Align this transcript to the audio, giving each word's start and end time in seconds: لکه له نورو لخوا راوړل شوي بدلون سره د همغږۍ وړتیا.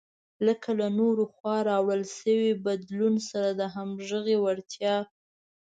لکه 0.47 0.69
له 0.79 0.87
نورو 0.99 1.21
لخوا 1.29 1.57
راوړل 1.69 2.03
شوي 2.17 2.51
بدلون 2.65 3.15
سره 3.29 3.49
د 3.59 3.61
همغږۍ 3.73 4.35
وړتیا. 4.39 4.95